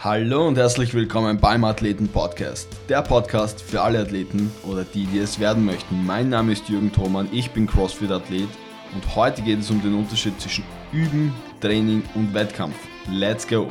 [0.00, 2.68] Hallo und herzlich willkommen beim Athleten Podcast.
[2.88, 6.06] Der Podcast für alle Athleten oder die, die es werden möchten.
[6.06, 8.48] Mein Name ist Jürgen Thomann, ich bin CrossFit-Athlet
[8.94, 12.76] und heute geht es um den Unterschied zwischen Üben, Training und Wettkampf.
[13.10, 13.68] Let's go!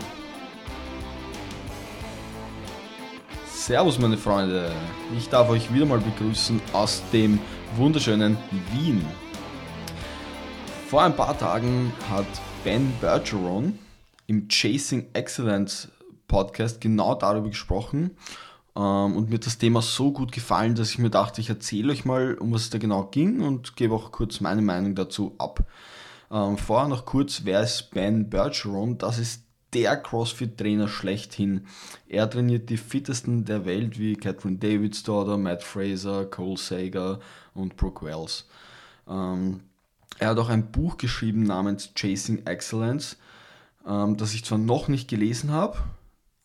[3.46, 4.70] Servus meine Freunde,
[5.18, 7.40] ich darf euch wieder mal begrüßen aus dem
[7.78, 8.36] wunderschönen
[8.74, 9.06] Wien.
[10.90, 12.28] Vor ein paar Tagen hat
[12.66, 13.80] Ben Bergeron
[14.28, 15.88] im Chasing Excellence
[16.28, 18.12] Podcast genau darüber gesprochen
[18.76, 22.06] ähm, und mir das Thema so gut gefallen, dass ich mir dachte, ich erzähle euch
[22.06, 25.66] mal, um was es da genau ging und gebe auch kurz meine Meinung dazu ab.
[26.30, 28.98] Ähm, vorher noch kurz, wer ist Ben Bergeron?
[28.98, 29.44] Das ist
[29.74, 31.68] der CrossFit-Trainer schlechthin.
[32.08, 37.20] Er trainiert die fittesten der Welt wie Catherine Davids Daughter, Matt Fraser, Cole Sager
[37.54, 38.48] und Brooke Wells.
[39.08, 39.62] Ähm,
[40.20, 43.18] er hat auch ein Buch geschrieben namens Chasing Excellence,
[43.88, 45.78] ähm, das ich zwar noch nicht gelesen habe,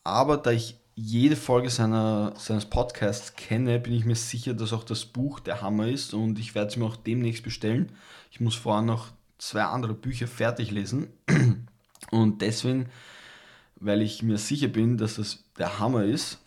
[0.05, 4.85] aber da ich jede Folge seiner, seines Podcasts kenne, bin ich mir sicher, dass auch
[4.85, 7.93] das Buch der Hammer ist und ich werde es mir auch demnächst bestellen.
[8.31, 9.09] Ich muss vorher noch
[9.39, 11.09] zwei andere Bücher fertig lesen
[12.11, 12.87] und deswegen,
[13.77, 16.39] weil ich mir sicher bin, dass das der Hammer ist,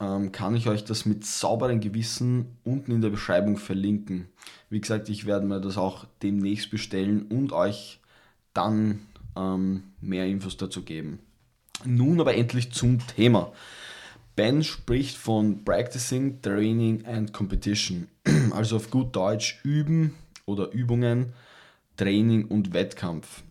[0.00, 4.28] ähm, kann ich euch das mit sauberem Gewissen unten in der Beschreibung verlinken.
[4.68, 8.00] Wie gesagt, ich werde mir das auch demnächst bestellen und euch
[8.52, 9.00] dann
[9.36, 11.20] ähm, mehr Infos dazu geben.
[11.84, 13.52] Nun aber endlich zum Thema.
[14.36, 18.08] Ben spricht von Practicing, Training and Competition.
[18.50, 20.14] Also auf gut Deutsch üben
[20.46, 21.32] oder Übungen,
[21.96, 23.42] Training und Wettkampf.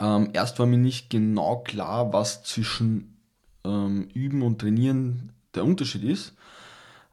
[0.00, 3.16] Ähm, erst war mir nicht genau klar, was zwischen
[3.64, 6.34] ähm, Üben und Trainieren der Unterschied ist.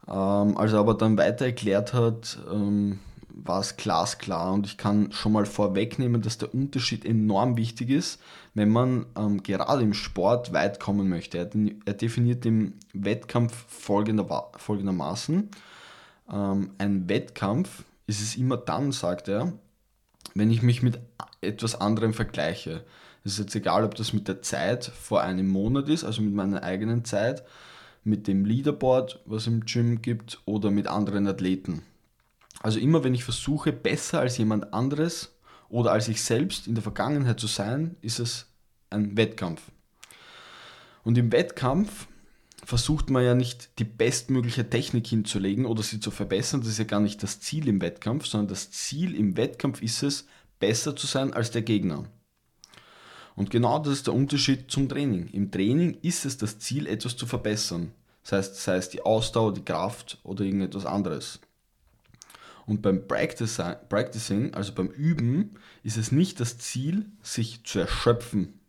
[0.08, 3.00] Ähm, als er aber dann weiter erklärt hat, ähm,
[3.36, 8.20] war es glasklar und ich kann schon mal vorwegnehmen, dass der Unterschied enorm wichtig ist,
[8.54, 11.38] wenn man ähm, gerade im Sport weit kommen möchte.
[11.38, 11.50] Er,
[11.84, 15.50] er definiert den Wettkampf folgender, folgendermaßen.
[16.32, 19.52] Ähm, ein Wettkampf ist es immer dann, sagt er,
[20.34, 20.98] wenn ich mich mit
[21.42, 22.84] etwas anderem vergleiche.
[23.22, 26.32] Es ist jetzt egal, ob das mit der Zeit vor einem Monat ist, also mit
[26.32, 27.44] meiner eigenen Zeit,
[28.02, 31.82] mit dem Leaderboard, was es im Gym gibt, oder mit anderen Athleten.
[32.62, 35.36] Also immer wenn ich versuche, besser als jemand anderes
[35.68, 38.46] oder als ich selbst in der Vergangenheit zu sein, ist es
[38.90, 39.62] ein Wettkampf.
[41.04, 42.08] Und im Wettkampf
[42.64, 46.60] versucht man ja nicht die bestmögliche Technik hinzulegen oder sie zu verbessern.
[46.60, 50.02] Das ist ja gar nicht das Ziel im Wettkampf, sondern das Ziel im Wettkampf ist
[50.02, 50.26] es,
[50.58, 52.04] besser zu sein als der Gegner.
[53.36, 55.28] Und genau das ist der Unterschied zum Training.
[55.28, 57.92] Im Training ist es das Ziel, etwas zu verbessern.
[58.22, 61.38] Das heißt, sei es die Ausdauer, die Kraft oder irgendetwas anderes.
[62.66, 65.54] Und beim Practicing, also beim Üben,
[65.84, 68.60] ist es nicht das Ziel, sich zu erschöpfen.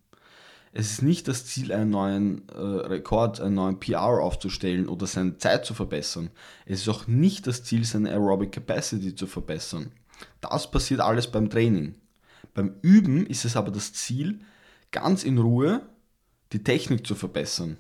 [0.72, 5.40] Es ist nicht das Ziel, einen neuen äh, Rekord, einen neuen PR aufzustellen oder seine
[5.40, 6.30] Zeit zu verbessern.
[6.68, 9.92] Es ist auch nicht das Ziel, seine Aerobic Capacity zu verbessern.
[10.42, 11.96] Das passiert alles beim Training.
[12.54, 14.42] Beim Üben ist es aber das Ziel,
[14.92, 15.82] ganz in Ruhe
[16.54, 17.78] die Technik zu verbessern.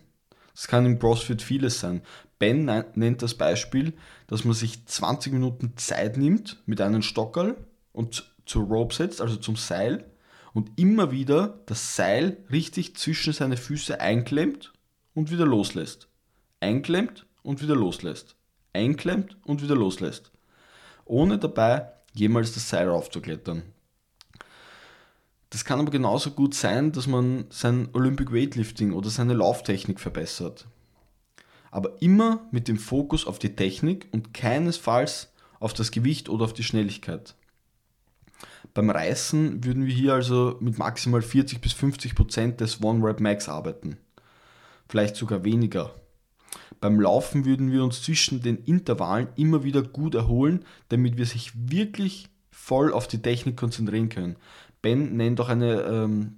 [0.58, 2.02] Das kann im CrossFit vieles sein.
[2.40, 3.94] Ben nennt das Beispiel,
[4.26, 7.56] dass man sich 20 Minuten Zeit nimmt mit einem Stockerl
[7.94, 10.10] und zur Rope setzt, also zum Seil,
[10.54, 14.74] und immer wieder das Seil richtig zwischen seine Füße einklemmt
[15.14, 16.08] und wieder loslässt.
[16.60, 18.36] Einklemmt und wieder loslässt.
[18.74, 20.32] Einklemmt und wieder loslässt.
[21.06, 23.62] Ohne dabei jemals das Seil raufzuklettern.
[25.50, 30.68] Das kann aber genauso gut sein, dass man sein Olympic Weightlifting oder seine Lauftechnik verbessert
[31.72, 36.54] aber immer mit dem Fokus auf die Technik und keinesfalls auf das Gewicht oder auf
[36.54, 37.36] die Schnelligkeit.
[38.74, 43.20] Beim Reißen würden wir hier also mit maximal 40 bis 50 Prozent des One Rep
[43.20, 43.98] Max arbeiten.
[44.88, 45.94] Vielleicht sogar weniger.
[46.80, 51.52] Beim Laufen würden wir uns zwischen den Intervallen immer wieder gut erholen, damit wir sich
[51.56, 54.36] wirklich voll auf die Technik konzentrieren können.
[54.88, 56.38] Ben nennt auch eine ähm,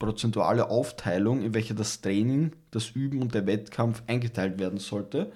[0.00, 5.30] prozentuale Aufteilung, in welcher das Training, das Üben und der Wettkampf eingeteilt werden sollte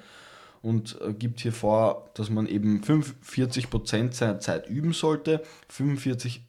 [0.61, 6.41] und äh, gibt hier vor, dass man eben 45% seiner Zeit üben sollte, 45%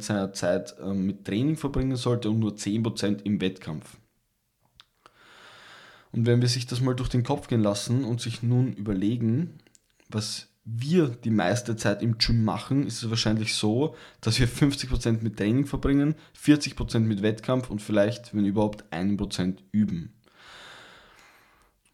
[0.00, 3.98] seiner Zeit äh, mit Training verbringen sollte und nur 10% im Wettkampf.
[6.10, 9.58] Und wenn wir sich das mal durch den Kopf gehen lassen und sich nun überlegen,
[10.08, 15.22] was wir die meiste Zeit im Gym machen, ist es wahrscheinlich so, dass wir 50%
[15.22, 20.14] mit Training verbringen, 40% mit Wettkampf und vielleicht, wenn überhaupt, 1% üben.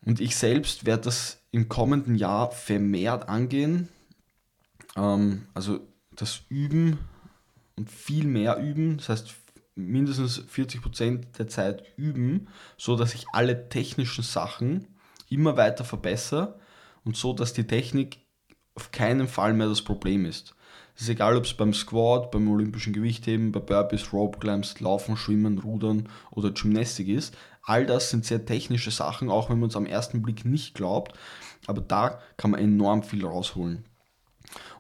[0.05, 3.89] Und ich selbst werde das im kommenden Jahr vermehrt angehen.
[4.97, 5.81] Ähm, also
[6.15, 6.99] das Üben
[7.77, 9.35] und viel mehr üben, das heißt
[9.75, 14.87] mindestens 40% der Zeit üben, so dass ich alle technischen Sachen
[15.29, 16.59] immer weiter verbessere
[17.05, 18.19] und so, dass die Technik
[18.75, 20.55] auf keinen Fall mehr das Problem ist.
[20.95, 25.17] Es ist egal, ob es beim Squat, beim olympischen Gewichtheben, bei Burpees, Rope Climbs, Laufen,
[25.17, 27.37] Schwimmen, Rudern oder Gymnastik ist.
[27.63, 31.19] All das sind sehr technische Sachen, auch wenn man es am ersten Blick nicht glaubt.
[31.67, 33.85] Aber da kann man enorm viel rausholen.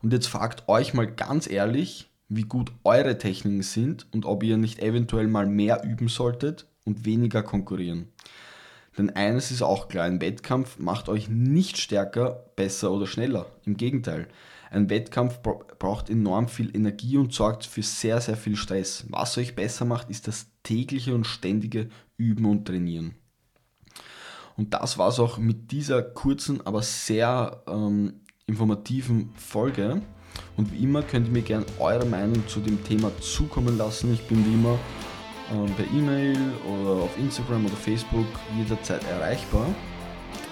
[0.02, 4.56] Und jetzt fragt euch mal ganz ehrlich, wie gut eure Techniken sind und ob ihr
[4.56, 8.12] nicht eventuell mal mehr üben solltet und weniger konkurrieren.
[8.98, 13.46] Denn eines ist auch klar, ein Wettkampf macht euch nicht stärker, besser oder schneller.
[13.64, 14.28] Im Gegenteil,
[14.70, 19.04] ein Wettkampf braucht enorm viel Energie und sorgt für sehr, sehr viel Stress.
[19.08, 23.14] Was euch besser macht, ist das tägliche und ständige Üben und Trainieren.
[24.56, 30.02] Und das war es auch mit dieser kurzen, aber sehr ähm, informativen Folge.
[30.56, 34.12] Und wie immer könnt ihr mir gerne eure Meinung zu dem Thema zukommen lassen.
[34.12, 34.78] Ich bin wie immer
[35.52, 36.36] ähm, per E-Mail
[36.66, 38.26] oder auf Instagram oder Facebook
[38.56, 39.66] jederzeit erreichbar.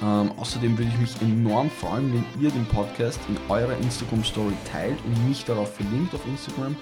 [0.02, 4.54] Ähm, außerdem würde ich mich enorm freuen, wenn ihr den Podcast in eurer Instagram Story
[4.70, 6.76] teilt und mich darauf verlinkt auf Instagram.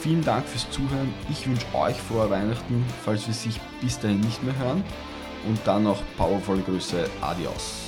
[0.00, 1.12] Vielen Dank fürs Zuhören.
[1.28, 4.84] Ich wünsche euch frohe Weihnachten, falls wir sich bis dahin nicht mehr hören.
[5.48, 7.08] Und dann noch powervolle Grüße.
[7.20, 7.87] Adios.